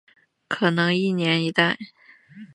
[0.47, 1.77] 可能一年一代。